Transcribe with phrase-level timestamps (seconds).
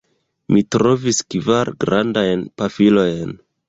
[0.55, 3.43] Mi trovis kvar grandajn pafilojn.